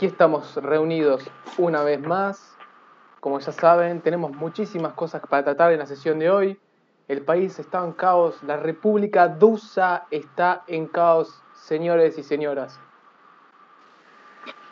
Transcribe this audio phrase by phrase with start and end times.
[0.00, 2.56] Aquí estamos reunidos una vez más.
[3.20, 6.58] Como ya saben, tenemos muchísimas cosas para tratar en la sesión de hoy.
[7.06, 12.80] El país está en caos, la República Dusa está en caos, señores y señoras.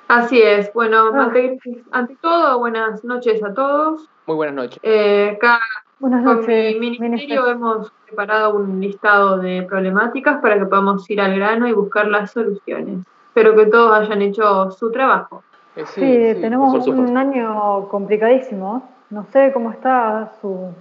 [0.09, 0.73] Así es.
[0.73, 1.59] Bueno, ante,
[1.91, 4.09] ante todo, buenas noches a todos.
[4.25, 4.81] Muy buenas noches.
[4.83, 5.61] Eh, acá
[5.99, 6.75] Buenas con noches.
[6.81, 7.49] mi ministerio ministro.
[7.51, 12.31] hemos preparado un listado de problemáticas para que podamos ir al grano y buscar las
[12.31, 13.05] soluciones.
[13.39, 15.45] Espero que todos hayan hecho su trabajo.
[15.77, 18.83] Eh, Sí, tenemos por un año complicadísimo.
[19.11, 20.75] No sé cómo está su,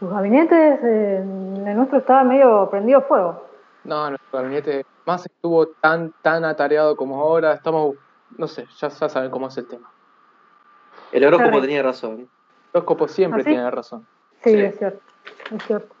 [0.00, 0.80] sus gabinetes.
[0.82, 1.18] eh,
[1.66, 3.46] el nuestro está medio prendido fuego.
[3.84, 7.52] No, nuestro gabinete más estuvo tan, tan atareado como ahora.
[7.52, 7.94] Estamos,
[8.36, 9.88] no sé, ya, ya saben cómo es el tema.
[11.12, 11.66] El horóscopo Correcto.
[11.68, 12.12] tenía razón.
[12.22, 12.28] El
[12.72, 13.50] horóscopo siempre ¿Ah, sí?
[13.50, 14.04] tiene razón.
[14.42, 14.58] Sí, Sí.
[14.62, 15.00] es cierto.
[15.52, 15.94] Es cierto.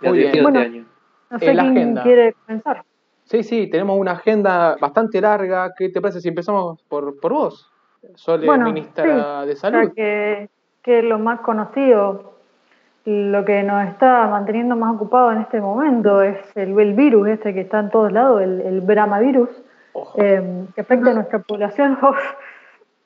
[0.00, 0.42] Me Muy bien.
[0.42, 0.58] Bueno.
[0.60, 0.84] este año.
[1.28, 2.02] No sé En la quién agenda.
[2.02, 2.84] quiere comenzar.
[3.28, 5.72] Sí, sí, tenemos una agenda bastante larga.
[5.76, 7.70] ¿Qué te parece si empezamos por, por vos?
[8.14, 9.92] Sole, Bueno, ministra de Ya Salud.
[9.94, 10.48] que,
[10.82, 12.34] que es lo más conocido,
[13.04, 17.52] lo que nos está manteniendo más ocupado en este momento es el, el virus este
[17.52, 19.50] que está en todos lados, el, el Brahmavirus,
[19.92, 20.18] Ojo.
[20.22, 21.98] eh, que afecta a nuestra población.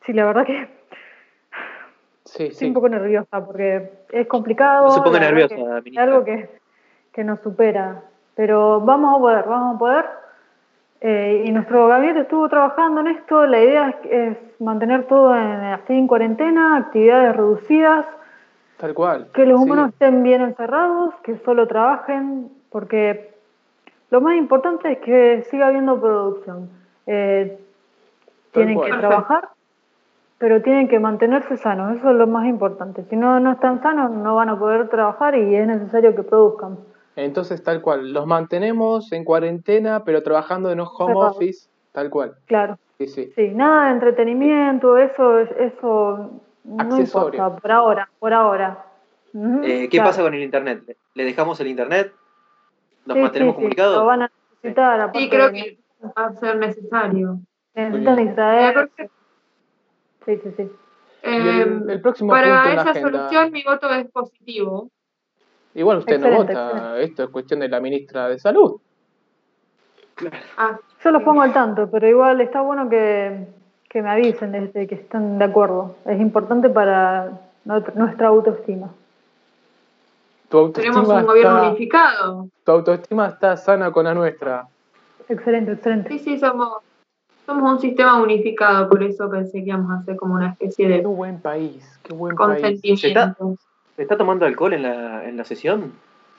[0.05, 0.69] Sí, la verdad que
[2.25, 2.67] sí, estoy sí.
[2.67, 4.87] un poco nerviosa porque es complicado.
[4.89, 6.03] No se ponga nerviosa, que Es ministra.
[6.03, 6.51] algo que,
[7.13, 8.03] que nos supera.
[8.35, 10.05] Pero vamos a poder, vamos a poder.
[11.01, 13.45] Eh, y nuestro gabinete estuvo trabajando en esto.
[13.47, 18.07] La idea es, es mantener todo en, así en cuarentena, actividades reducidas,
[18.79, 19.29] Tal cual.
[19.35, 19.65] que los Sí.
[19.67, 23.33] humanos estén bien encerrados, que solo trabajen, porque
[24.11, 26.71] lo más importante es que siga habiendo producción.
[27.07, 27.59] Eh,
[28.53, 28.91] tienen cual.
[28.93, 29.49] que trabajar,
[30.39, 33.03] pero tienen que mantenerse sanos, eso es lo más importante.
[33.11, 36.79] Si no, no están sanos, no van a poder trabajar y es necesario que produzcan.
[37.17, 38.13] Entonces, tal cual.
[38.13, 41.69] Los mantenemos en cuarentena, pero trabajando en un home office.
[41.93, 42.35] Tal cual.
[42.47, 43.33] Claro, Sí, sí.
[43.35, 47.39] sí, nada de entretenimiento, eso, eso no Accesorio.
[47.39, 48.87] importa, por ahora, por ahora.
[49.35, 50.09] Eh, ¿Qué claro.
[50.11, 50.97] pasa con el internet?
[51.15, 52.13] ¿Le dejamos el internet?
[53.05, 53.97] ¿Nos Sí, mantenemos sí, sí, comunicados?
[53.99, 54.31] lo van a
[54.63, 57.41] necesitar, Sí, creo de- que va a ser necesario.
[57.75, 58.27] necesitan bien.
[58.29, 58.91] distraer.
[58.99, 59.09] Eh,
[60.25, 60.71] Sí, sí, sí.
[61.23, 63.11] El, el próximo punto para en la esa agenda.
[63.29, 64.89] solución mi voto es positivo.
[65.75, 66.53] Igual usted no vota.
[66.53, 67.05] excelente.
[67.05, 68.81] Esto es cuestión de la ministra de Salud.
[70.57, 73.47] Ah, Yo los pongo al tanto, pero igual está bueno que,
[73.89, 75.97] que me avisen desde que están de acuerdo.
[76.05, 78.91] Es importante para nuestra autoestima.
[80.49, 82.49] Tu autoestima, tenemos un gobierno está, unificado.
[82.63, 84.69] tu autoestima está sana con la nuestra.
[85.29, 86.11] Excelente, excelente.
[86.11, 86.83] Sí, sí, somos,
[87.47, 90.99] somos un sistema unificado, por eso pensé que íbamos a hacer como una especie Qué
[90.99, 91.99] de buen país.
[92.03, 92.81] Qué buen país.
[93.01, 93.35] ¿Se está
[94.19, 95.93] tomando alcohol en la, en la sesión?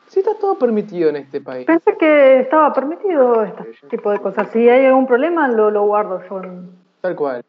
[0.07, 1.65] Sí, está todo permitido en este país.
[1.65, 4.49] Pensé que estaba permitido este tipo de cosas.
[4.51, 6.43] Si hay algún problema, lo, lo guardo yo.
[6.43, 6.69] en-
[7.01, 7.43] Tal cual.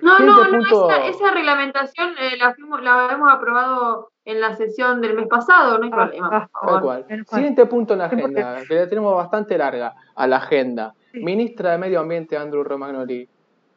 [0.00, 5.02] No, no, no, esa, esa reglamentación eh, la, fuimos, la hemos aprobado en la sesión
[5.02, 7.06] del mes pasado, no hay Ah, problema, ah, por Tal cual.
[7.26, 10.94] Siguiente punto en la agenda, que la tenemos bastante larga a la agenda.
[11.12, 11.20] Sí.
[11.22, 13.28] Ministra de Medio Ambiente, Andrew Romagnoli.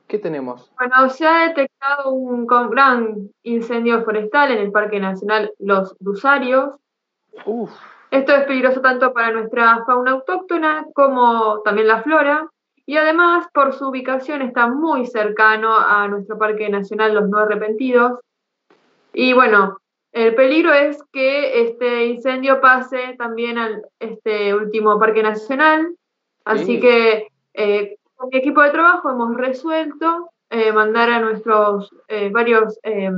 [0.09, 0.71] ¿Qué tenemos?
[0.79, 6.75] Bueno, se ha detectado un gran incendio forestal en el Parque Nacional Los Dusarios.
[7.45, 7.69] Uf,
[8.09, 12.49] Esto es peligroso tanto para nuestra fauna autóctona como también la flora.
[12.87, 18.19] Y además, por su ubicación, está muy cercano a nuestro Parque Nacional Los No Arrepentidos.
[19.13, 19.77] Y bueno,
[20.11, 25.95] el peligro es que este incendio pase también al este último Parque Nacional.
[26.45, 26.79] Así Sí.
[26.79, 32.77] que eh, con mi equipo de trabajo hemos resuelto eh, mandar a nuestros eh, varios
[32.83, 33.09] eh,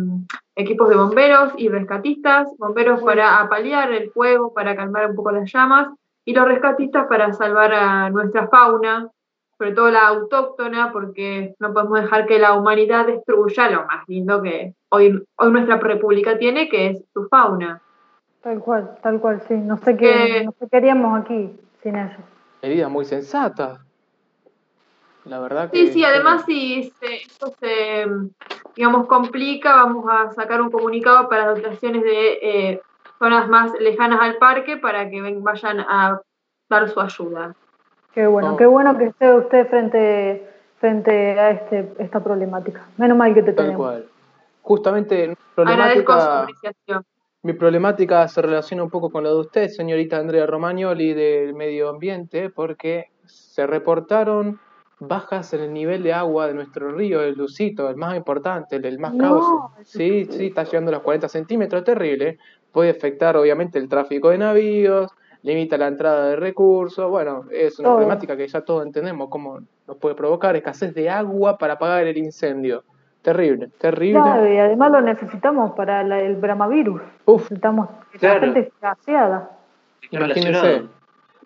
[0.56, 5.52] equipos de bomberos y rescatistas, bomberos para apalear el fuego, para calmar un poco las
[5.52, 5.88] llamas,
[6.24, 9.10] y los rescatistas para salvar a nuestra fauna,
[9.58, 14.42] sobre todo la autóctona, porque no podemos dejar que la humanidad destruya lo más lindo
[14.44, 17.82] que hoy, hoy nuestra república tiene, que es su fauna.
[18.44, 19.56] Tal cual, tal cual, sí.
[19.56, 22.18] No sé qué, Eh, no sé qué haríamos aquí sin eso.
[22.62, 23.80] medida muy sensata.
[25.26, 25.78] La verdad que.
[25.88, 28.06] Sí, sí, además si se, esto se,
[28.76, 32.82] digamos, complica, vamos a sacar un comunicado para dotaciones de eh,
[33.20, 36.20] zonas más lejanas al parque para que ven- vayan a
[36.70, 37.54] dar su ayuda.
[38.14, 38.58] Qué bueno, Oh.
[38.58, 42.88] qué bueno que esté usted frente, frente a este, esta problemática.
[42.98, 43.78] Menos mal que te Tal tenemos.
[43.88, 44.06] cual.
[44.64, 46.48] Justamente mi problemática,
[47.44, 51.90] mi problemática se relaciona un poco con la de usted, señorita Andrea Romagnoli, del medio
[51.90, 54.60] ambiente, porque se reportaron
[55.02, 58.86] bajas en el nivel de agua de nuestro río, el Lucito, el más importante, el,
[58.86, 59.24] el más No,
[59.74, 59.84] cauce.
[59.86, 62.38] Sí, sí, está llegando a los 40 centímetros, terrible.
[62.72, 65.12] Puede afectar obviamente el tráfico de navíos,
[65.44, 67.10] limita la entrada de recursos.
[67.10, 71.58] Bueno, es una problemática que ya todos entendemos cómo nos puede provocar escasez de agua
[71.58, 72.84] para apagar el incendio.
[73.24, 74.20] Terrible, terrible.
[74.22, 77.02] Claro, y además lo necesitamos para la- el bramavirus.
[77.26, 77.90] Uf, Necesitamos
[78.20, 78.40] Claro.
[78.40, 78.72] la gente
[80.12, 81.01] imagínense.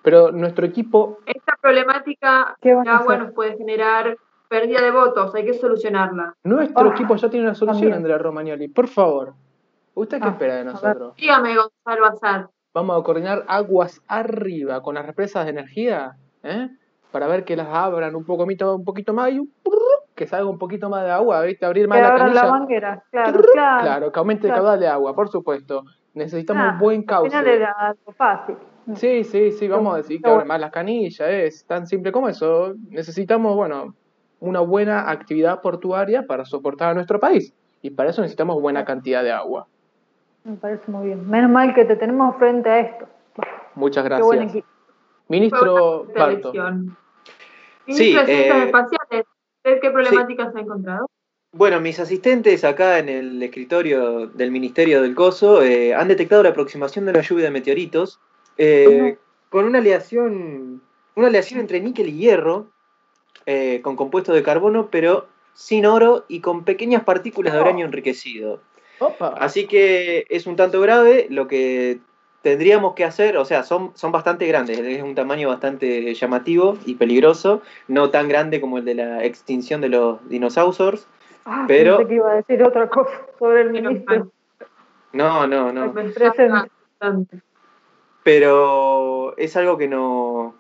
[0.06, 3.26] Pero nuestro equipo, Esta problemática ¿Qué de van a agua hacer?
[3.26, 4.16] nos puede generar
[4.48, 6.36] pérdida de votos, hay que solucionarla.
[6.44, 7.98] nuestro Ah, equipo ya tiene una solución, también.
[7.98, 8.68] Andrea Romagnoli.
[8.68, 9.34] Por favor,
[9.96, 11.16] ¿usted qué Ah, espera de nosotros?
[11.18, 12.50] Dígame, Gonzalo Azar.
[12.76, 16.12] Vamos a coordinar aguas arriba con las represas de energía,
[16.44, 16.70] ¿eh?
[17.12, 19.52] Para ver que las abran un poquito, un poquito más y un
[20.14, 21.66] que salga un poquito más de agua, ¿viste?
[21.66, 22.60] Abrir más Que la abran la canilla.
[22.60, 23.82] manguera, claro, claro.
[23.84, 24.64] Claro, que aumente el claro.
[24.64, 25.84] caudal de agua, por supuesto.
[26.14, 27.30] Necesitamos Ah, un buen Al cauce.
[27.32, 28.56] final era algo fácil.
[28.94, 30.46] Sí, sí, sí, vamos a decir que bueno.
[30.46, 32.76] más las canillas, es tan simple como eso.
[32.90, 33.96] Necesitamos, bueno,
[34.40, 37.54] una buena actividad portuaria para soportar a nuestro país.
[37.82, 39.68] Y para eso necesitamos buena cantidad de agua.
[40.44, 41.28] Me parece muy bien.
[41.28, 43.08] Menos mal que te tenemos frente a esto.
[43.74, 44.64] Muchas Qué buen gracias.
[45.28, 46.52] Ministro Barto.
[46.52, 46.60] Sí,
[47.88, 49.26] Ministro de Ciencias eh, Espaciales,
[49.58, 51.10] ¿usted qué problemáticas ha encontrado?
[51.52, 56.50] Bueno, mis asistentes acá en el escritorio del Ministerio del Coso eh, han detectado la
[56.50, 58.20] aproximación de una lluvia de meteoritos
[58.58, 59.18] eh,
[59.50, 60.82] con una aleación,
[61.16, 62.68] una aleación entre níquel y hierro
[63.46, 68.62] eh, con compuesto de carbono, pero sin oro y con pequeñas partículas de uranio enriquecido.
[69.00, 69.36] Opa.
[69.40, 72.00] Así que es un tanto grave lo que
[72.42, 76.94] tendríamos que hacer, o sea, son, son bastante grandes, es un tamaño bastante llamativo y
[76.94, 81.08] peligroso, no tan grande como el de la extinción de los dinosaurios.
[81.46, 84.32] Ah, Pero- pensé que iba a decir otra cosa sobre el ministro.
[85.14, 85.94] No, no, no.
[85.94, 86.12] Me.
[88.26, 90.56] Pero es algo que no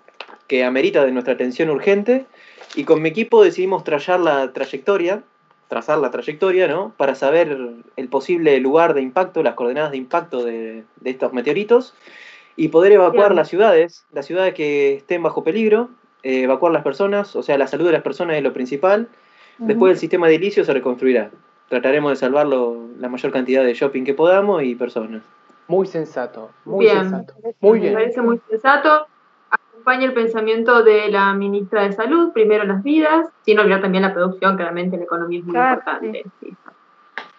[0.47, 2.27] que amerita de nuestra atención urgente
[2.75, 5.23] y con mi equipo decidimos trazar la trayectoria,
[5.67, 6.94] trazar la trayectoria, ¿no?
[6.95, 7.57] Para saber
[7.95, 11.95] el posible lugar de impacto, las coordenadas de impacto de, de estos meteoritos
[12.56, 13.38] y poder evacuar Bien.
[13.38, 15.89] las ciudades, las ciudades que estén bajo peligro,
[16.21, 19.07] eh, evacuar las personas, o sea, la salud de las personas es lo principal.
[19.57, 21.31] Después el sistema edilicio se reconstruirá.
[21.69, 25.24] Trataremos de salvarlo la mayor cantidad de shopping que podamos y personas.
[25.67, 27.01] Muy sensato, muy Bien.
[27.03, 27.34] sensato.
[27.60, 27.93] Muy Me bien.
[27.93, 29.07] parece muy sensato.
[29.50, 34.13] Acompaña el pensamiento de la ministra de Salud, primero las vidas, sin olvidar también la
[34.13, 36.24] producción, claramente la economía es muy Claro, importante.
[36.39, 36.57] sí.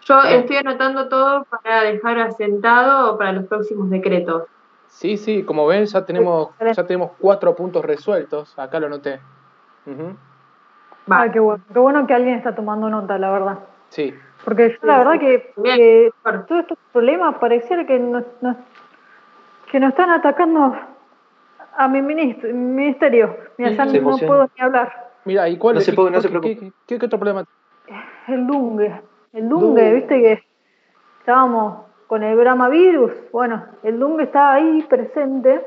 [0.04, 4.44] Yo estoy anotando todo para dejar asentado para los próximos decretos.
[4.86, 8.56] Sí, sí, como ven, ya tenemos, ya tenemos cuatro puntos resueltos.
[8.56, 9.20] Acá lo noté.
[11.10, 11.22] Va.
[11.22, 11.62] Ah, qué bueno.
[11.72, 13.58] Qué bueno que alguien está tomando nota, la verdad.
[13.90, 14.14] Sí,
[14.44, 18.56] Porque yo la verdad que, que Bueno, todos estos problemas pareciera que nos, nos-
[19.70, 20.76] que nos están atacando
[21.76, 23.36] a mi ministro, mi ministerio.
[23.58, 24.26] Mira, ya no emociona.
[24.28, 25.10] puedo ni hablar.
[25.24, 26.72] mira, ¿y cuál No se puede- no qué- se qué- preocupe.
[26.86, 27.44] qué- qué otro problema?
[28.28, 29.00] El Dungue.
[29.32, 29.94] El Dungue, Dungue.
[29.94, 30.42] viste que
[31.20, 33.12] estábamos con el Brahmavirus.
[33.32, 35.64] Bueno, el Dungue está ahí presente.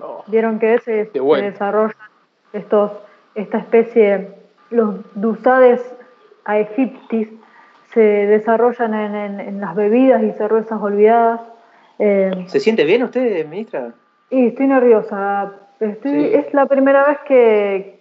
[0.00, 1.44] Oh, Vieron que se, bueno.
[1.44, 1.96] se desarrollan
[2.52, 2.92] estos,
[3.34, 4.34] esta especie,
[4.70, 5.80] los Dusades
[6.46, 7.28] aegyptis,
[7.92, 11.40] se desarrollan en, en- en las bebidas y cervezas olvidadas.
[11.98, 13.92] Eh, ¿Se siente bien usted, ministra?
[14.30, 15.52] y estoy nerviosa.
[15.80, 16.34] Estoy, Sí.
[16.34, 18.00] Es la primera vez que,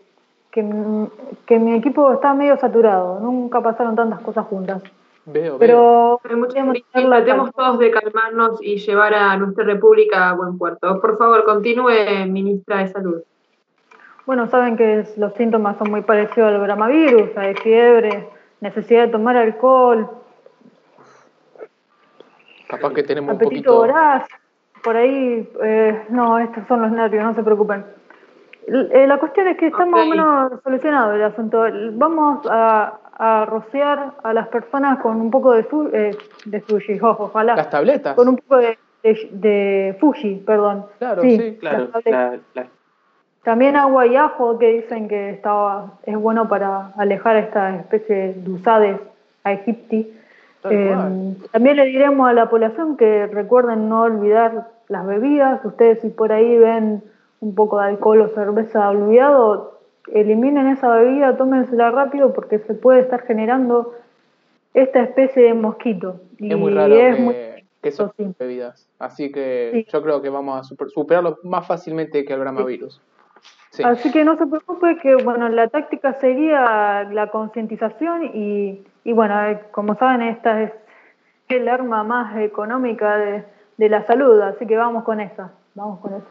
[0.51, 0.65] que,
[1.45, 3.19] que mi equipo está medio saturado.
[3.19, 4.81] Nunca pasaron tantas cosas juntas.
[5.25, 5.59] veo, veo.
[5.59, 6.21] Pero
[6.93, 10.99] tratemos todos de calmarnos y llevar a nuestra república a buen puerto.
[11.01, 13.21] Por favor, continúe, ministra de Salud.
[14.25, 18.27] Bueno, saben que los síntomas son muy parecidos al bramavirus, hay fiebre,
[18.62, 20.09] necesidad de tomar alcohol,
[22.67, 23.75] Capaz que tenemos un poquito.
[23.77, 24.27] voraz,
[24.83, 27.85] por ahí, eh, no, estos son los nervios, no se preocupen.
[28.67, 31.63] Eh, la cuestión es que está más o menos solucionado el asunto.
[31.93, 36.97] Vamos a, a rociar a las personas con un poco de, su, eh, de sushi,
[37.01, 38.15] ojalá, Las tabletas.
[38.15, 40.88] con un poco de, de, de Fuji, perdón.
[40.97, 42.39] Claro, sí, Claro, las tabletas.
[42.55, 42.67] la- la-
[43.45, 48.33] También agua y ajo que dicen que estaba, es bueno para alejar a esta especie
[48.33, 48.99] de usades
[49.43, 50.11] a Egipti.
[50.67, 51.35] Eh, cual.
[51.51, 55.63] también le diremos a la población que recuerden no olvidar las bebidas.
[55.63, 57.03] Ustedes si por ahí ven
[57.39, 59.79] un poco de alcohol o cerveza olvidado,
[60.11, 63.93] eliminen esa bebida, tómensela rápido porque se puede estar generando
[64.73, 66.19] esta especie de mosquito.
[66.39, 67.35] Y es muy raro es que, muy-
[67.83, 68.33] que son sí.
[68.39, 68.87] bebidas.
[68.97, 69.87] Así que Sí.
[69.93, 72.95] yo creo que vamos a super- superarlo más fácilmente que el bramavirus.
[72.95, 73.01] Sí.
[73.84, 79.44] Así que no se preocupe que bueno la táctica sería la concientización y, y bueno,
[79.46, 80.72] eh, como saben esta es
[81.50, 83.46] el arma más económica de,
[83.77, 86.25] de la salud, así que vamos con esa, vamos con esa.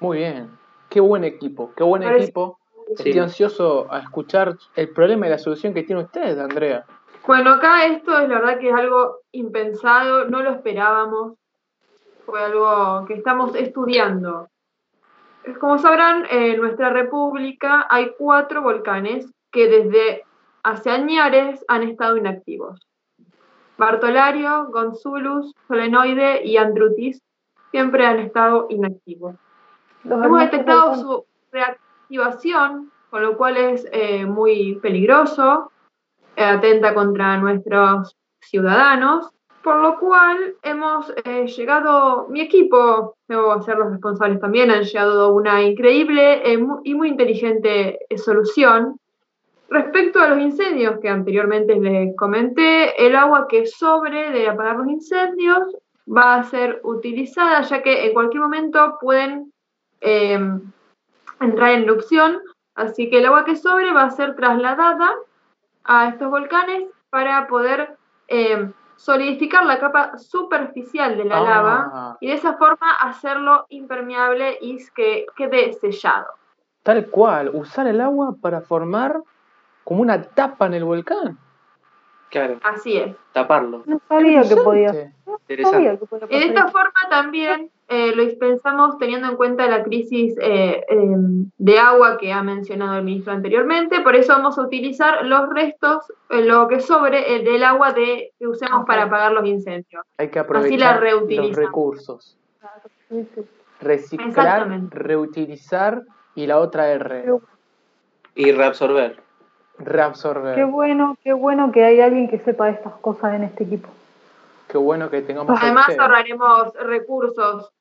[0.00, 0.50] Muy bien.
[0.88, 2.58] Qué buen equipo, qué buen Parece- equipo.
[2.88, 2.94] Sí.
[3.10, 6.86] Estoy ansioso a escuchar el problema y la solución que tiene usted, Andrea.
[7.26, 11.34] Bueno, acá esto es la verdad que es algo impensado, no lo esperábamos.
[12.24, 14.48] fue algo que estamos estudiando.
[15.56, 20.24] Como sabrán, en nuestra república hay cuatro volcanes que desde
[20.62, 22.80] hace años han estado inactivos.
[23.76, 27.22] Bartolario, Gonzulus, Solenoide y Andrutis
[27.70, 29.36] siempre han estado inactivos.
[30.04, 35.70] Hemos detectado su reactivación, con lo cual es eh, muy peligroso,
[36.36, 39.30] eh, atenta contra nuestros ciudadanos,
[39.62, 45.22] por lo cual hemos eh, llegado, mi equipo, debo ser los responsables también, han llegado
[45.22, 46.42] a una increíble
[46.84, 48.98] y muy inteligente solución.
[49.68, 54.88] Respecto a los incendios que anteriormente les comenté, el agua que sobre de apagar los
[54.88, 55.76] incendios
[56.08, 59.52] va a ser utilizada ya que en cualquier momento pueden
[60.00, 60.62] em,
[61.40, 62.38] entrar en erupción,
[62.74, 65.14] así que el agua que sobre va a ser trasladada
[65.84, 67.96] a estos volcanes para poder
[68.28, 72.16] em, solidificar la capa superficial de la lava Ah.
[72.20, 76.26] y de esa forma hacerlo impermeable y que quede sellado.
[76.82, 79.20] Tal cual, usar el agua para formar
[79.84, 81.38] como una tapa en el volcán.
[82.30, 83.14] Claro, Así es.
[83.32, 83.84] taparlo.
[83.86, 84.90] No sabía que podía.
[84.90, 85.62] Interesante.
[85.62, 89.66] No sabía que podía Y de esta forma también eh, lo dispensamos teniendo en cuenta
[89.66, 91.16] la crisis eh, eh,
[91.56, 96.04] de agua que ha mencionado el ministro anteriormente, por eso vamos a utilizar los restos,
[96.28, 100.04] eh, lo que sobre del agua de, que usemos para apagar los incendios.
[100.18, 101.56] Hay que la aprovechar los reutilizamos.
[101.56, 102.36] recursos.
[103.08, 103.40] Sí, sí.
[103.80, 106.02] Reciclar, reutilizar
[106.34, 107.24] y la otra R,
[108.34, 109.16] Y reabsorber.
[109.78, 110.56] reabsorber.
[110.56, 113.88] Qué bueno, qué bueno que hay alguien que sepa estas cosas en este equipo.
[114.68, 116.00] Qué bueno que tengamos Además usted.
[116.00, 117.72] ahorraremos recursos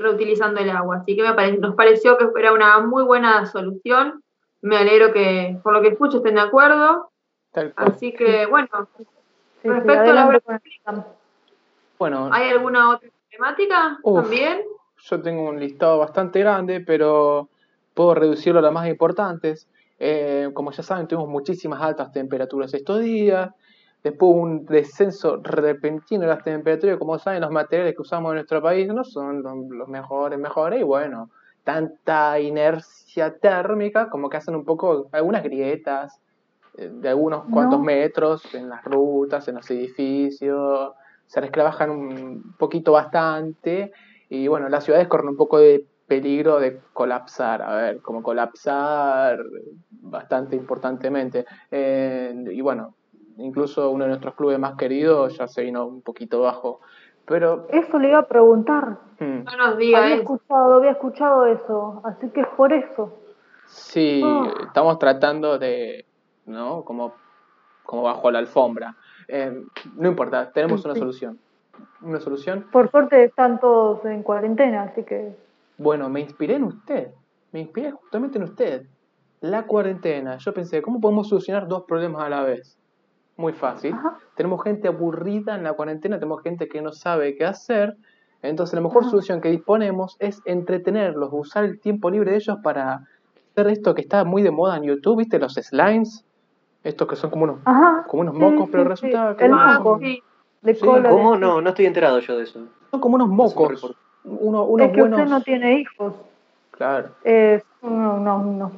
[0.00, 4.22] reutilizando el agua, así que me pare- nos pareció que era una muy buena solución.
[4.62, 7.10] Me alegro que por lo que escucho estén de acuerdo,
[7.76, 9.04] así que bueno, Sí,
[9.62, 10.40] sí, Respecto a la.
[11.98, 14.22] Bueno, ¿hay alguna otra temática Uf.
[14.22, 14.62] también?
[15.06, 17.48] yo tengo un listado bastante grande, pero
[17.94, 19.68] puedo reducirlo a las más importantes.
[19.98, 23.50] Eh, como ya saben, tuvimos muchísimas altas temperaturas estos días.
[24.04, 26.98] Después un descenso repentino de las temperaturas.
[26.98, 30.80] Como saben, los materiales que usamos en nuestro país no son los mejores, mejores.
[30.80, 31.30] Y bueno,
[31.64, 36.20] tanta inercia térmica como que hacen un poco algunas grietas
[36.76, 37.84] eh, de algunos cuantos No.
[37.84, 40.92] metros en las rutas, en los edificios.
[41.26, 43.90] Se resclabajan un poquito bastante.
[44.28, 49.38] Y bueno, las ciudades corren un poco de peligro de colapsar, a ver, como colapsar
[49.90, 51.46] bastante importantemente.
[51.70, 52.94] Eh, y bueno,
[53.38, 56.80] incluso uno de nuestros clubes más queridos ya se vino un poquito bajo.
[57.26, 58.98] Pero, Eso le iba a preguntar.
[59.18, 60.22] mm, No nos diga Había eso.
[60.22, 63.12] escuchado, había escuchado eso, así que es por eso.
[63.66, 64.52] sí, Ah.
[64.66, 66.04] estamos tratando de,
[66.46, 66.84] ¿no?
[66.84, 67.14] Como,
[67.82, 68.94] como bajo la alfombra.
[69.26, 69.64] Eh,
[69.96, 71.00] no importa, tenemos una Sí.
[71.00, 71.38] solución.
[72.02, 72.66] Una solución.
[72.70, 75.34] Por suerte están todos en cuarentena, así que
[75.78, 77.12] Bueno, me inspiré en usted.
[77.52, 78.86] Me inspiré justamente en usted.
[79.40, 80.36] La cuarentena.
[80.36, 82.76] Yo pensé, ¿cómo podemos solucionar dos problemas a la vez?
[83.36, 83.94] Muy fácil.
[83.94, 84.18] Ajá.
[84.36, 87.96] Tenemos gente aburrida en la cuarentena, tenemos gente que no sabe qué hacer.
[88.42, 89.10] Entonces, la mejor Ajá.
[89.10, 93.02] solución que disponemos es entretenerlos, usar el tiempo libre de ellos para
[93.52, 95.38] hacer esto que está muy de moda en YouTube, ¿viste?
[95.38, 96.24] Los slimes.
[96.82, 98.04] Estos que son como unos, Ajá.
[98.06, 99.36] como unos sí, mocos, pero sí, resulta sí.
[99.38, 99.98] que El moco.
[100.00, 100.22] sí.
[100.60, 101.08] de Sí, cola.
[101.08, 101.36] ¿Cómo?
[101.38, 102.60] No, no estoy enterado yo de eso.
[102.90, 103.96] son como unos mocos.
[104.24, 105.18] Uno- unos Es que buenos.
[105.20, 106.14] usted no tiene hijos.
[106.70, 107.10] Claro.
[107.24, 108.72] Es uno, no, no.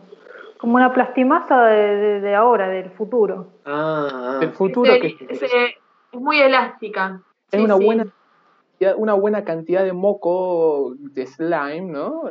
[0.66, 3.52] Como una plastimasa de, de- de ahora, del futuro.
[3.64, 5.40] Ah, El futuro Se- que es
[6.20, 7.22] muy elástica.
[7.52, 7.84] es Sí, una sí.
[7.84, 8.06] buena
[8.96, 12.22] una buena cantidad de moco de slime, ¿no?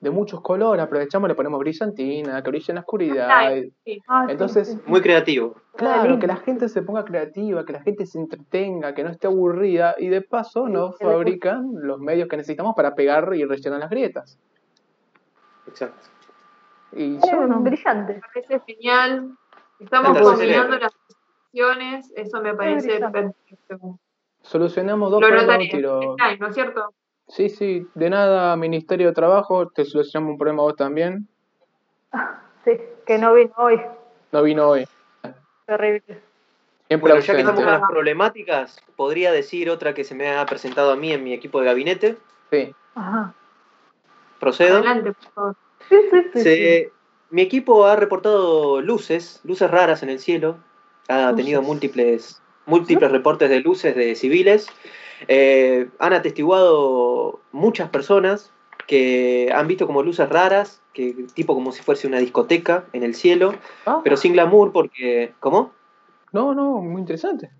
[0.00, 3.46] De muchos colores, aprovechamos, le ponemos brillantina, que brille en la oscuridad.
[3.50, 4.02] Slime, sí.
[4.08, 4.78] Ah, sí, Entonces, sí.
[4.86, 5.54] muy creativo.
[5.76, 9.28] Claro, que la gente se ponga creativa, que la gente se entretenga, que no esté
[9.28, 13.90] aburrida y de paso nos fabrican los medios que necesitamos para pegar y rellenar las
[13.90, 14.38] grietas.
[15.68, 16.08] Exacto.
[16.92, 18.14] Y Eh, yo no- brillante.
[18.14, 19.36] Me parece genial.
[19.78, 20.30] Estamos Fantástico.
[20.38, 20.92] combinando las
[21.48, 23.98] opciones, eso me parece perfecto.
[24.42, 26.16] solucionamos dos problemas tiro.
[26.38, 26.94] ¿no es cierto?
[27.28, 31.28] Sí, sí, de nada, Ministerio de Trabajo, te solucionamos un problema vos también.
[32.64, 32.72] Sí,
[33.06, 33.80] que no vino hoy.
[34.32, 34.88] No vino hoy.
[35.66, 36.20] Terrible.
[36.88, 40.44] Siempre Bueno, ya que estamos con las problemáticas, podría decir otra que se me ha
[40.46, 42.16] presentado a mí en mi equipo de gabinete.
[42.50, 42.74] Sí.
[42.96, 43.34] Ajá.
[44.40, 44.78] Procedo.
[44.78, 45.56] Adelante, por favor.
[46.34, 46.92] Se-
[47.30, 50.58] Mi equipo ha reportado luces, luces raras en el cielo.
[51.08, 51.36] Ha Luces.
[51.36, 54.68] tenido múltiples, múltiples reportes de luces de civiles.
[55.28, 58.52] Eh, han atestiguado muchas personas
[58.86, 63.14] que han visto como luces raras, que tipo como si fuese una discoteca en el
[63.16, 63.54] cielo,
[63.86, 65.32] Ah, pero sin glamour porque...
[65.40, 65.72] ¿Cómo?
[66.32, 67.50] No, no, muy interesante.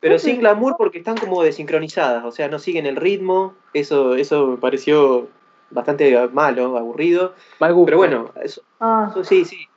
[0.00, 4.46] pero sin glamour porque están como desincronizadas, o sea, no siguen el ritmo, eso, eso
[4.48, 5.28] me pareció
[5.74, 7.34] bastante malo, aburrido.
[7.60, 7.86] Mal gusto.
[7.86, 9.68] Pero bueno, eso, Ah, eso sí, sí.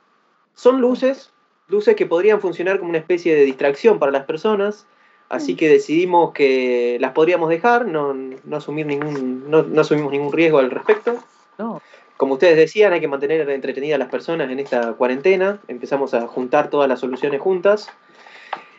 [0.54, 1.32] Son luces,
[1.68, 4.86] luces que podrían funcionar como una especie de distracción para las personas,
[5.28, 10.32] así que decidimos que las podríamos dejar, no, no asumir ningún, no, no asumimos ningún
[10.32, 11.16] riesgo al respecto.
[11.58, 11.82] No.
[12.16, 15.60] Como ustedes decían, hay que mantener entretenidas a las personas en esta cuarentena.
[15.68, 17.88] Empezamos a juntar todas las soluciones juntas.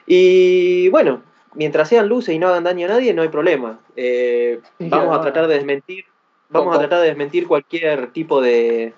[0.06, 1.22] Y bueno,
[1.54, 3.80] mientras sean luces y no hagan daño a nadie, no hay problema.
[3.96, 6.06] Eh, vamos a tratar de desmentir,
[6.50, 8.94] vamos a tratar de desmentir cualquier tipo de,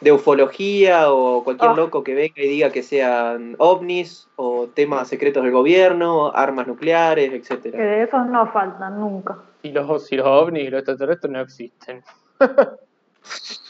[0.00, 1.74] de ufología o cualquier Ah.
[1.76, 7.30] loco que venga y diga que sean ovnis o temas secretos del gobierno, armas nucleares,
[7.30, 7.78] que etcétera.
[7.78, 9.38] de esos no faltan nunca.
[9.62, 12.02] Y los, si los ovnis y los extraterrestres no existen.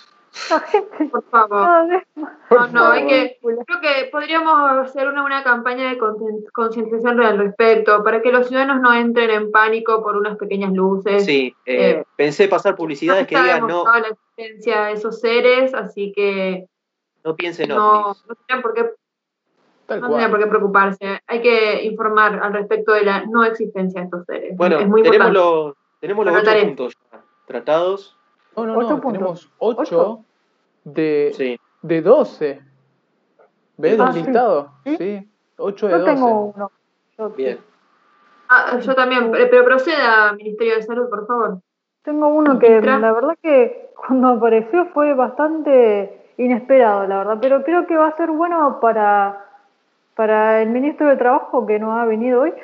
[1.11, 2.03] Por favor.
[2.51, 3.39] No, no, hay que.
[3.41, 4.55] Creo que podríamos
[4.89, 9.31] hacer una, una campaña de concien- concientización al respecto, para que los ciudadanos no entren
[9.31, 11.25] en pánico por unas pequeñas luces.
[11.25, 15.75] Sí, eh, eh, pensé pasar No publicidades que digan no, la existencia de esos seres,
[15.75, 16.67] así que
[17.25, 18.91] no piensen no, no tendrían por qué,
[19.87, 21.21] Tal no por qué preocuparse.
[21.27, 24.57] Hay que informar al respecto de la no existencia de estos seres.
[24.57, 25.39] Bueno, es muy tenemos importante.
[25.39, 28.15] los, tenemos los ocho puntos ya tratados.
[28.57, 29.01] No, no, Ocho no.
[29.01, 29.13] puntos.
[29.13, 30.25] Tenemos 8 Ocho.
[30.93, 31.61] De, Sí.
[31.83, 32.61] de 12.
[33.77, 34.23] ¿Ves Ah, el sí.
[34.23, 34.73] listado?
[34.85, 34.97] ¿Sí?
[34.97, 35.29] Sí.
[35.57, 36.15] 8 de Yo 12.
[36.15, 36.71] tengo uno.
[37.17, 37.59] Yo Bien.
[38.49, 41.61] Ah, yo también, pero proceda, Ministerio de Salud, por favor.
[42.03, 47.87] Tengo uno que la verdad que cuando apareció fue bastante inesperado, la verdad, pero creo
[47.87, 49.45] que va a ser bueno para,
[50.15, 52.55] para el ministro de Trabajo que no ha venido hoy.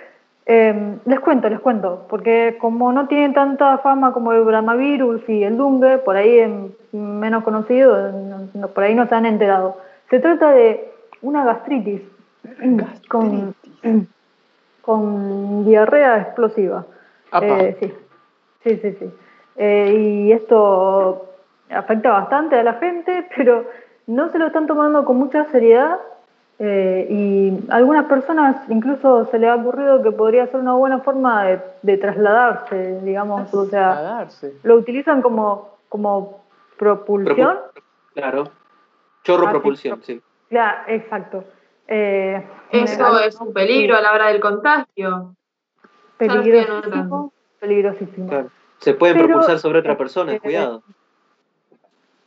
[0.47, 5.43] Eh, les cuento, les cuento, porque como no tiene tanta fama como el Brahmavirus y
[5.43, 9.79] el Dungue, por ahí menos conocido, no- no- por ahí no se han enterado.
[10.11, 12.03] Se trata de una gastritis,
[13.09, 13.55] con,
[14.83, 16.85] con diarrea explosiva.
[17.63, 17.95] Eh, sí,
[18.65, 19.11] sí, sí, sí.
[19.57, 19.95] Eh,
[20.27, 21.31] y esto
[21.71, 23.65] afecta bastante a la gente, pero
[24.07, 25.99] no se lo están tomando con mucha seriedad.
[26.59, 31.01] Eh, y a algunas personas incluso se les ha ocurrido que podría ser una buena
[31.01, 34.29] forma de, de trasladarse, digamos, o a sea,
[34.63, 36.45] lo utilizan como, como
[36.79, 37.59] propulsión.
[38.15, 38.45] Claro.
[39.25, 40.23] Chorro Ah, propulsión, pro- sí.
[40.49, 41.45] Claro, exacto.
[41.89, 45.35] Eh, Eso es un peligro a la hora del contagio.
[46.19, 48.29] Peligrosísimo, peligrosísimo.
[48.29, 48.51] Claro.
[48.79, 50.83] Se pueden Pero, propulsar sobre otra persona, eh, cuidado.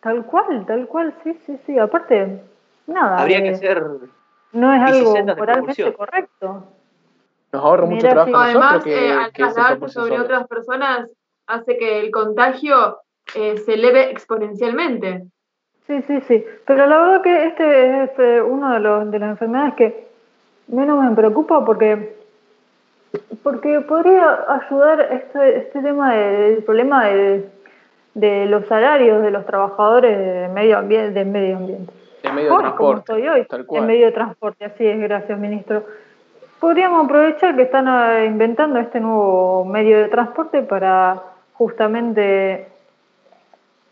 [0.02, 1.78] Tal cual, tal cual, sí, sí, sí.
[1.80, 2.42] Aparte,
[2.88, 3.18] nada.
[3.22, 3.84] Habría que hacer.
[4.54, 6.66] No es algo moralmente correcto.
[7.52, 11.10] Nos ahorra mucho Mira, trabajo Además, nosotros que, eh, al trasladarse sobre otras personas
[11.48, 12.98] hace que el contagio
[13.36, 15.24] eh, se eleve exponencialmente.
[15.86, 16.46] Sí, sí, sí.
[16.66, 20.08] Pero la verdad que este es eh, uno de, los, de las enfermedades que
[20.68, 22.18] menos me preocupa porque
[23.42, 27.50] porque podría ayudar este, este tema de- del problema de,
[28.14, 31.18] de los salarios de los trabajadores de medio ambiente.
[31.20, 31.94] De medio ambiente.
[32.38, 33.00] En medio de como transporte.
[33.14, 33.82] estoy hoy, tal cual.
[33.82, 35.84] en medio de transporte, así es, gracias ministro.
[36.60, 41.22] Podríamos aprovechar que están eh, inventando este nuevo medio de transporte para
[41.54, 42.68] justamente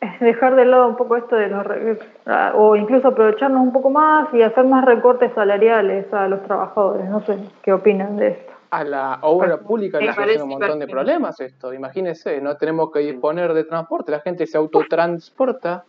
[0.01, 3.71] eh, dejar de lado un poco esto de los re- ah, o incluso aprovecharnos un
[3.71, 7.07] poco más y hacer más recortes salariales a los trabajadores.
[7.09, 8.53] No sé qué opinan de esto.
[8.71, 11.71] A la obra pública Me le parece hace un montón de problemas esto.
[11.73, 15.83] Imagínense, no tenemos que disponer de transporte, la gente se autotransporta.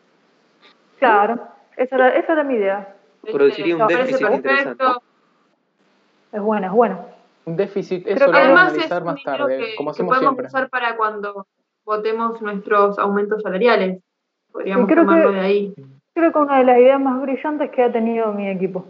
[0.99, 1.38] Claro,
[1.77, 2.95] esa era, esa era mi idea.
[3.23, 4.85] Produciría un déficit interesante.
[6.33, 7.01] Es buena, es buena.
[7.45, 9.91] Un déficit, Creo eso lo que vamos a Además, es analizar más tarde, que, como
[9.91, 10.47] que hacemos podemos siempre.
[10.47, 11.47] usar para cuando
[11.85, 14.01] votemos nuestros aumentos salariales.
[14.53, 15.75] Podríamos creo tomarlo que- de ahí.
[16.15, 18.87] Creo que una de las ideas más brillantes que ha tenido mi equipo.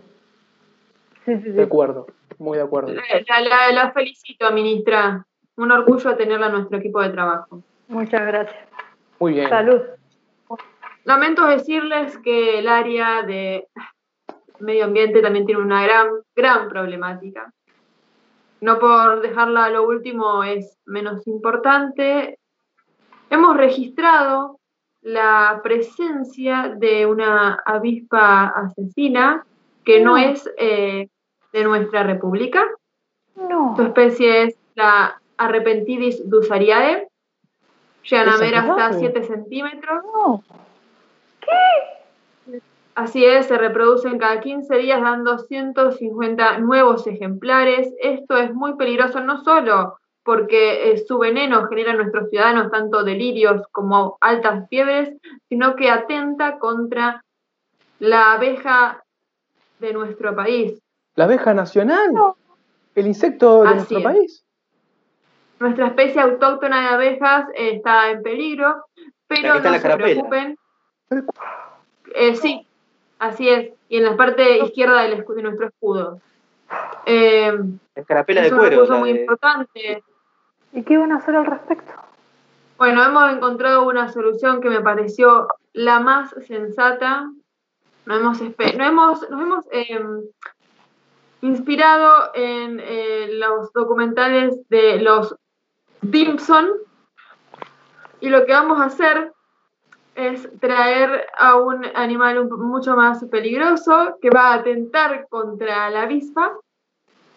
[1.24, 1.50] Sí, sí, sí.
[1.50, 2.06] De acuerdo,
[2.38, 2.92] muy de acuerdo.
[2.92, 5.26] La, la- la felicito, ministra.
[5.56, 7.62] Un orgullo tenerla en nuestro equipo de trabajo.
[7.88, 8.56] Muchas gracias.
[9.18, 9.48] Muy bien.
[9.48, 9.80] Salud.
[11.06, 13.68] Lamento decirles que el área de
[14.58, 17.52] medio ambiente también tiene una gran, gran problemática.
[18.60, 22.40] No por dejarla a lo último es menos importante.
[23.30, 24.58] Hemos registrado
[25.00, 29.46] la presencia de una avispa asesina
[29.84, 30.16] que no No.
[30.16, 31.08] es eh,
[31.52, 32.66] de nuestra república.
[33.36, 33.76] No.
[33.76, 37.06] Su especie es la Arrepentidis dusariae.
[38.10, 38.98] Llegan a Esa ver es hasta grave.
[38.98, 40.04] 7 centímetros.
[40.04, 40.42] No.
[42.94, 47.92] Así es, se reproducen cada 15 días dando 150 nuevos ejemplares.
[48.00, 53.04] Esto es muy peligroso no solo porque eh, su veneno genera en nuestros ciudadanos tanto
[53.04, 55.10] delirios como altas fiebres,
[55.48, 57.22] sino que atenta contra
[58.00, 59.04] la abeja
[59.78, 60.80] de nuestro país.
[61.16, 62.36] La abeja nacional, No.
[62.94, 64.04] el insecto de Así nuestro es.
[64.04, 64.44] país.
[65.60, 68.84] nuestra especie autóctona de abejas eh, está en peligro,
[69.28, 70.06] pero no la se carapela.
[70.14, 70.56] preocupen.
[72.14, 72.66] Eh, sí,
[73.18, 76.20] así es, y en la parte izquierda del de nuestro escudo.
[77.04, 77.52] Eh,
[77.94, 78.70] Escarapela es de un cuero.
[78.76, 80.04] recurso la muy de- importante.
[80.72, 81.92] ¿Y qué van a hacer al respecto?
[82.76, 87.30] Bueno, hemos encontrado una solución que me pareció la más sensata.
[88.04, 90.04] Nos hemos, nos hemos, nos hemos eh,
[91.40, 95.34] inspirado en eh, los documentales de los
[96.12, 96.70] Simpson
[98.20, 99.32] y lo que vamos a hacer
[100.16, 106.52] es traer a un animal mucho más peligroso que va a atentar contra la avispa,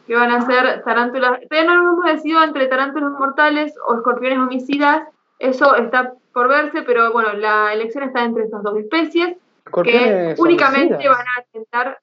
[0.08, 1.40] que van a ser tarántulas.
[1.50, 5.04] Todavía no nos hemos decidido entre tarántulas mortales o escorpiones homicidas.
[5.40, 9.38] Eso está por verse, pero bueno, la elección está entre estas dos especies
[9.84, 11.18] que únicamente homicidas.
[11.18, 12.00] van a atentar.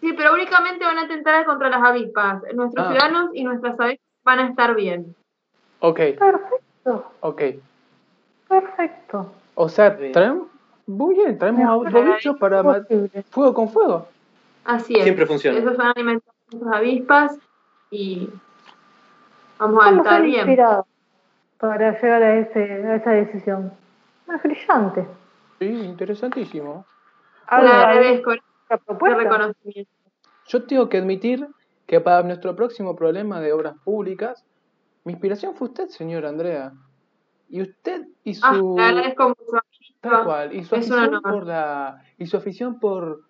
[0.00, 2.42] Sí, pero únicamente van a atentar contra las avispas.
[2.54, 2.90] Nuestros Ah.
[2.90, 5.14] ciudadanos y nuestras abejas van a estar bien.
[5.80, 7.42] Ok, Perfecto, ok.
[8.48, 9.32] perfecto.
[9.54, 10.48] O sea, traemos.
[10.86, 12.62] Muy bien, traemos a Mejor otro bicho para
[13.30, 14.08] fuego con fuego.
[14.64, 15.02] Así es.
[15.04, 15.58] Siempre funciona.
[15.58, 17.38] Esos van a alimentar a nuestras avispas
[17.90, 18.28] y
[19.58, 20.36] vamos a ¿Cómo estar bien.
[20.40, 20.86] inspirado
[21.58, 23.72] para llegar a, ese, a esa decisión?
[24.34, 25.06] Es brillante.
[25.58, 26.84] Sí, interesantísimo.
[27.50, 28.32] Le ¿Alguna agradezco
[28.86, 29.18] propuesta?
[29.18, 29.90] reconocimiento.
[30.46, 31.46] Yo tengo que admitir
[31.86, 34.44] que para nuestro próximo problema de obras públicas,
[35.04, 36.72] mi inspiración fue usted, señora Andrea.
[37.48, 38.76] Y usted y Ah, su.
[39.28, 39.36] mucho.
[40.00, 40.52] Tal cual.
[40.54, 42.02] Y su Es afición por la.
[42.18, 43.22] Y su afición por.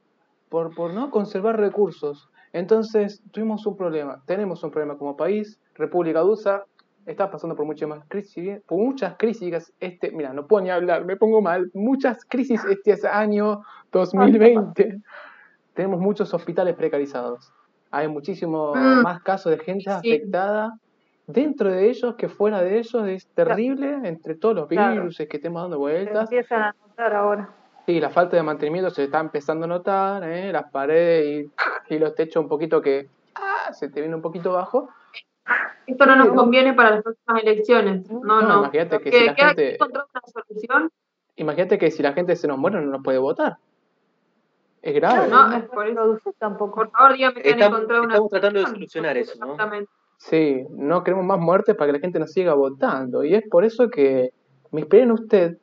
[0.49, 2.29] por, por no conservar recursos.
[2.53, 4.23] Entonces, tuvimos un problema.
[4.27, 5.59] Tenemos un problema como país.
[5.75, 6.65] República USA
[7.07, 8.61] está pasando por muchas más crisis.
[8.67, 9.73] Por muchas crisis.
[9.81, 11.71] Este, mira, no puedo ni hablar, me pongo mal.
[11.75, 15.01] Muchas crisis este año 2020.
[15.75, 17.53] Tenemos muchos hospitales precarizados.
[17.91, 19.03] Hay muchísimos Mm.
[19.03, 19.91] más casos de gente Sí.
[19.91, 20.79] afectada
[21.27, 23.07] dentro de ellos que fuera de ellos.
[23.09, 24.93] Es terrible entre todos los Claro.
[25.03, 26.23] virus que estemos dando Se vueltas.
[26.25, 27.51] empiezan a notar ahora.
[27.87, 30.51] Sí, la falta de mantenimiento se está empezando a notar, ¿eh?
[30.53, 31.47] las paredes
[31.91, 34.89] y, y los techos un poquito que ah, se te viene un poquito bajo.
[35.87, 38.11] Esto no nos Pero- conviene para las próximas elecciones.
[38.11, 38.59] No, No, no.
[38.61, 40.91] imagínate que Que- si la gente- una solución.
[41.37, 43.59] Imagínate que si la gente se nos muere no nos puede votar.
[44.81, 45.29] Es grave.
[45.29, 46.19] No, no es por eso.
[46.39, 46.75] tampoco.
[46.77, 49.53] Por favor, dígame que han Estamos- encontrado una estamos tratando de solucionar eso, ¿no?
[49.53, 49.91] Exactamente.
[50.17, 53.25] Sí, no queremos más muertes para que la gente nos siga votando.
[53.25, 54.31] Y es por eso que
[54.73, 55.59] me inspiré en usted.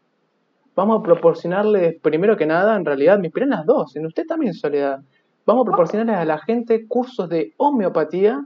[0.76, 4.26] Vamos a proporcionarle, primero que nada, en realidad me inspiré en las dos, en usted
[4.26, 5.00] también, Soledad.
[5.46, 8.46] Vamos a proporcionarle a la gente cursos de homeopatía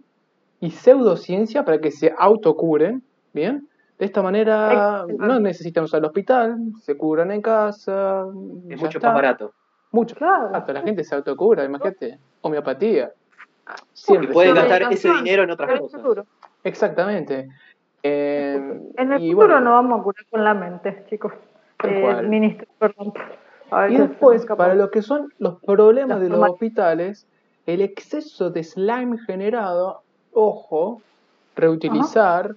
[0.60, 3.68] y pseudociencia para que se autocuren, ¿bien?
[4.00, 8.26] De esta manera no necesitan usar el hospital, se curan en casa.
[8.70, 9.10] Es mucho está.
[9.10, 9.52] más barato.
[9.92, 10.46] Mucho Claro.
[10.52, 13.12] barato, la gente se autocura, imagínate, homeopatía.
[13.94, 14.30] Siempre.
[14.30, 16.02] Y pueden Una gastar ese dinero en otras cosas.
[16.02, 16.26] futuro.
[16.64, 17.50] Exactamente.
[18.04, 18.56] Eh,
[18.98, 21.34] En el y futuro bueno, no vamos a curar con la mente, chicos.
[21.84, 23.14] Eh, ministro, perdón.
[23.90, 27.28] Y después, para lo que son los problemas de los hospitales,
[27.66, 31.02] el exceso de slime generado, ojo,
[31.56, 32.56] reutilizar,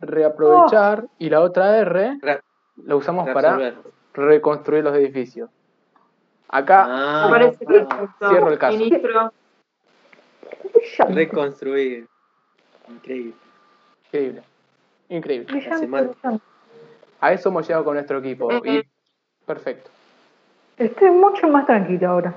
[0.00, 2.40] reaprovechar, y la otra R Re-
[2.84, 3.74] la usamos para
[4.14, 5.50] reconstruir los edificios.
[6.48, 7.50] Acá Ah.
[8.28, 8.78] Cierro el caso.
[8.78, 9.32] Ministro,
[11.08, 12.06] reconstruir.
[12.88, 13.34] Increíble.
[14.06, 14.42] Increíble.
[15.08, 15.78] Increíble.
[15.78, 16.10] semana.
[17.20, 18.50] A eso hemos llegado con nuestro equipo.
[18.64, 18.82] Y
[19.46, 19.90] perfecto.
[20.76, 22.34] Estoy mucho más tranquila ahora.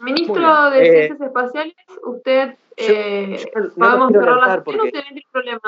[0.00, 4.98] ministro de Eh, Ciencias Espaciales, usted, eh, yo podemos cerrar la alertar sesión, porque- usted
[4.98, 5.60] no tiene problema.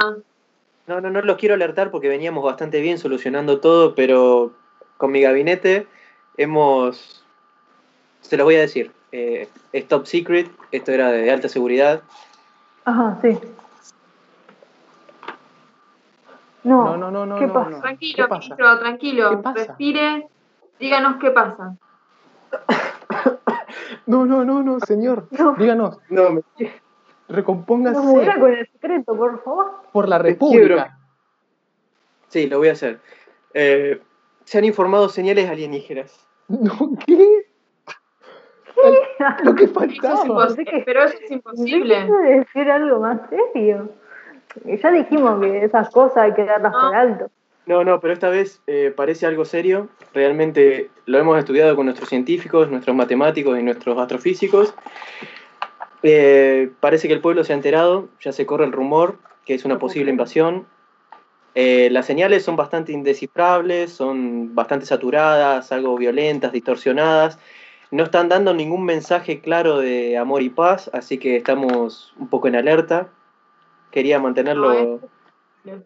[0.86, 4.52] No, no, no los quiero alertar porque veníamos bastante bien solucionando todo, pero
[4.98, 5.86] con mi gabinete
[6.36, 7.24] hemos...
[8.20, 8.92] Se los voy a decir.
[9.12, 12.02] Eh, es top secret, esto era de alta seguridad.
[12.84, 13.38] Ajá, sí.
[16.64, 17.38] No, No, no, no, no.
[17.38, 17.70] ¿Qué no, pasa?
[17.70, 17.76] no.
[17.76, 18.40] ¿Qué Tranquilo, pasa?
[18.40, 19.30] ministro, tranquilo.
[19.30, 19.64] ¿Qué pasa?
[19.66, 20.28] Respire,
[20.80, 21.76] díganos qué pasa.
[24.06, 25.26] No, no, no, no, señor.
[25.32, 25.54] No.
[25.54, 26.42] Díganos, No, me,
[27.28, 29.72] recompóngase no con el secreto, por favor.
[29.92, 30.96] por la República.
[32.28, 33.00] Sí, lo voy a hacer.
[33.54, 34.00] Eh,
[34.44, 36.26] se han informado señales alienígenas.
[36.48, 37.45] No, ¿qué?
[39.44, 40.26] Lo que Eso es faltaba.
[40.26, 42.06] imposible, que- pero eso es ¿De imposible.
[42.24, 43.90] decir algo más serio?
[44.64, 46.80] Ya dijimos que esas cosas hay que darlas No.
[46.80, 47.30] por alto.
[47.66, 49.88] No, no, pero esta vez eh, parece algo serio.
[50.14, 54.72] Realmente lo hemos estudiado con nuestros científicos, nuestros matemáticos y nuestros astrofísicos.
[56.02, 59.64] Eh, parece que el pueblo se ha enterado, ya se corre el rumor que es
[59.64, 60.66] una posible invasión.
[61.54, 67.38] Eh, las señales son bastante indescifrables, son bastante saturadas, algo violentas, distorsionadas.
[67.90, 72.48] No están dando ningún mensaje claro de amor y paz, así que estamos un poco
[72.48, 73.08] en alerta.
[73.90, 75.00] Quería mantenerlo
[75.64, 75.80] No,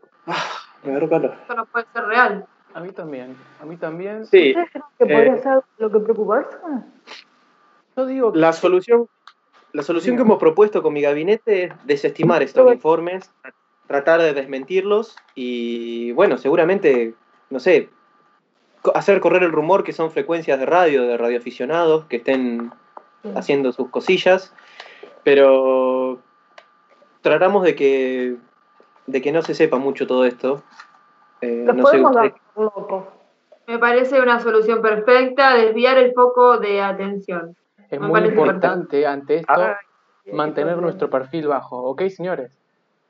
[0.83, 1.37] Me agarró calor.
[1.43, 2.47] Esto no puede ser real.
[2.73, 4.27] A mí también, a mí también.
[4.27, 6.57] Sí, ¿Ustedes creen que eh, podría ser lo que preocuparse?
[7.97, 9.09] Yo digo que la solución,
[9.73, 13.31] la solución que hemos propuesto con mi gabinete es desestimar estos informes,
[13.89, 17.15] tratar de desmentirlos y, bueno, seguramente,
[17.51, 17.91] no sé,
[18.95, 22.73] hacer correr el rumor que son frecuencias de radio, de radioaficionados que estén
[23.35, 24.55] haciendo sus cosillas,
[25.23, 26.19] pero
[27.21, 28.37] tratamos de que,
[29.07, 30.63] de que no se sepa mucho todo esto.
[31.41, 33.05] Eh, Los no sé, podemos.
[33.67, 37.55] Me parece una solución perfecta, desviar el foco de atención.
[37.91, 39.79] es me muy importante ante esto Ah,
[40.33, 42.57] mantener nuestro perfil bajo, ¿ok, señores?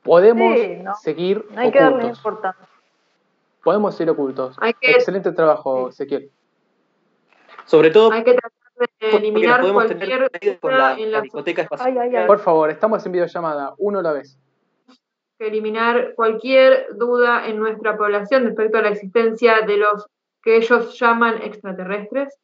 [0.03, 0.95] Podemos Sí, no.
[0.95, 2.67] seguir No hay que darle importancia.
[3.63, 4.55] Podemos ser ocultos.
[4.59, 6.31] Hay que, Excelente trabajo, Ezequiel.
[7.65, 8.51] sobre todo hay que tratar
[8.99, 11.91] de eliminar podemos cualquier tener con la, en la la discoteca espacial.
[11.91, 12.27] Ay, ay, ay.
[12.27, 14.39] Por favor, estamos en videollamada, uno a la vez.
[15.37, 20.07] que eliminar cualquier duda en nuestra población respecto a la existencia de los
[20.43, 22.35] que ellos llaman extraterrestres.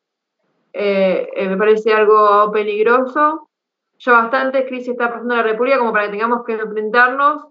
[0.74, 3.50] Eh, eh, me parece algo peligroso.
[4.00, 7.48] Ya bastantes crisis está pasando en la República como para que tengamos que enfrentarnos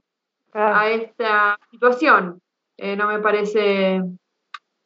[0.58, 2.40] Ah, a esta situación.
[2.78, 3.98] Eh, no me parece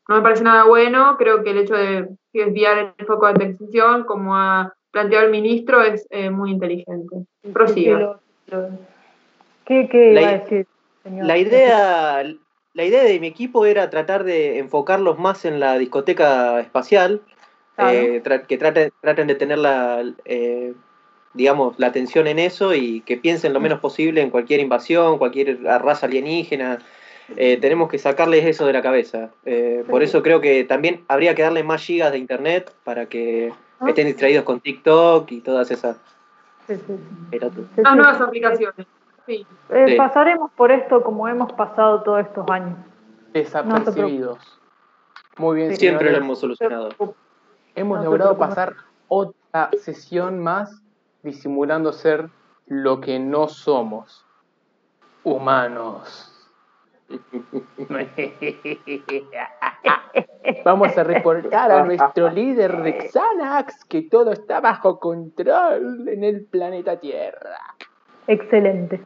[0.09, 1.17] no me parece nada bueno.
[1.19, 5.83] Creo que el hecho de desviar el foco de atención, como ha planteado el ministro,
[5.83, 7.27] es eh, muy inteligente.
[7.53, 8.19] Prosiga.
[9.65, 10.67] ¿Qué, qué La iba a i- decir,
[11.05, 11.27] señor?
[11.27, 12.23] La idea,
[12.75, 17.23] la idea de mi equipo era tratar de enfocarlos más en la discoteca espacial,
[17.77, 17.99] Claro.
[17.99, 20.75] eh, tra- que traten, traten de tener la, eh,
[21.35, 25.63] digamos, la atención en eso y que piensen lo menos posible en cualquier invasión, cualquier
[25.63, 26.79] raza alienígena.
[27.37, 29.31] Eh, tenemos que sacarles eso de la cabeza.
[29.45, 33.53] Eh, por eso creo que también habría que darle más gigas de internet para que
[33.79, 33.89] Ah.
[33.89, 35.97] estén distraídos con TikTok y todas esas
[36.67, 36.95] Sí, sí, sí.
[37.31, 37.71] pelotudas.
[37.75, 38.87] Sí, Las nuevas aplicaciones.
[39.27, 39.47] Sí.
[39.71, 39.95] Eh, Sí.
[39.97, 42.77] Pasaremos por esto como hemos pasado todos estos años.
[43.33, 44.39] Desapercibidos.
[45.39, 46.91] Muy bien, Siempre lo hemos solucionado.
[47.75, 48.75] Hemos No logrado pasar
[49.09, 50.83] otra sesión más
[51.23, 52.29] disimulando ser
[52.67, 54.27] lo que no somos.
[55.25, 56.30] Humanos.
[60.65, 66.99] Vamos a reportar a nuestro líder Rexanax que todo está bajo control en el planeta
[66.99, 67.59] Tierra.
[68.27, 69.01] Excelente.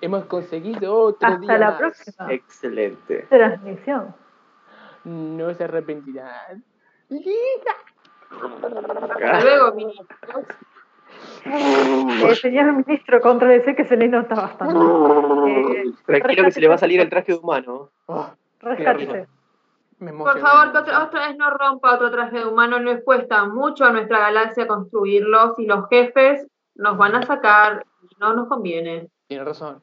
[0.00, 1.78] Hemos conseguido otro Hasta día la más.
[1.78, 3.26] próxima Excelente.
[3.30, 4.14] transmisión.
[5.04, 6.62] No se arrepentirán.
[9.12, 10.44] Hasta luego, ministros.
[11.46, 14.74] Eh, señor ministro, contrólese que se le nota bastante.
[15.46, 17.90] Eh, Tranquilo que se le va a salir el traje de humano.
[18.06, 18.30] Oh,
[19.98, 22.80] me Por favor, que otra, vez no rompa otro traje de humano.
[22.80, 28.16] Nos cuesta mucho a nuestra galaxia construirlos y los jefes nos van a sacar y
[28.18, 29.08] no nos conviene.
[29.28, 29.80] Tiene razón.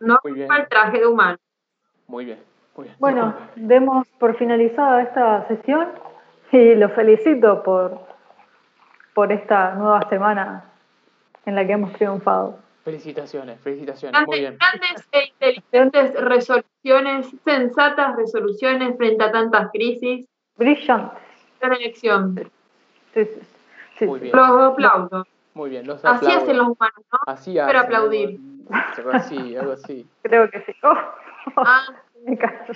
[0.00, 0.48] No Muy bien.
[0.48, 1.38] rompa el traje de humano.
[2.06, 2.42] Muy bien.
[2.76, 2.96] Muy bien.
[2.98, 5.88] Bueno, demos por finalizada esta sesión
[6.50, 8.00] y lo felicito por,
[9.14, 10.71] por esta nueva semana
[11.46, 12.58] en la que hemos triunfado.
[12.84, 14.26] Felicitaciones, felicitaciones.
[14.26, 14.58] Muy bien.
[14.58, 20.26] Grandes e inteligentes resoluciones, sensatas resoluciones frente a tantas crisis.
[20.56, 21.16] Brillante.
[21.60, 22.50] Gran elección.
[23.14, 23.40] Sí, sí,
[23.98, 24.24] sí, Muy sí.
[24.24, 24.36] bien.
[24.36, 25.26] Los aplaudo.
[25.54, 25.86] Muy bien.
[25.86, 26.42] Los Así aplaudo.
[26.42, 27.18] hacen los humanos, ¿no?
[27.26, 28.40] Así Pero hacen, aplaudir.
[28.96, 30.06] Algo así, algo así.
[30.22, 30.72] Creo que sí.
[30.82, 30.94] Oh,
[31.56, 31.84] Ah,
[32.24, 32.72] me callo.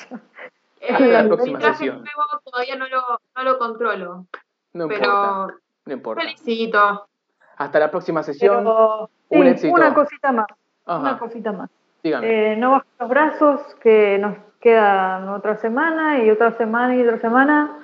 [0.80, 1.96] eh, la próxima traje sesión.
[2.04, 4.26] nuevo todavía no lo, no lo controlo.
[4.72, 5.02] No importa.
[5.04, 5.46] Pero
[5.86, 6.22] No importa.
[6.22, 7.08] felicito.
[7.56, 8.58] Hasta la próxima sesión.
[8.58, 9.74] Pero, Un sí, éxito.
[9.74, 10.46] una cosita más.
[10.84, 11.00] Ajá.
[11.00, 11.70] Una cosita más.
[12.02, 12.52] Dígame.
[12.52, 17.18] Eh, no bajen los brazos, que nos quedan otra semana y otra semana y otra
[17.20, 17.78] semana.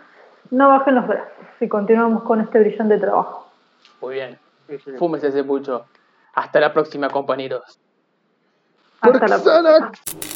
[0.50, 3.48] No bajen los brazos y continuamos con este brillante trabajo.
[4.00, 4.38] Muy bien.
[4.98, 5.86] Fúmese ese pucho.
[6.34, 7.78] Hasta la próxima, compañeros.
[9.00, 10.31] Hasta la próxima.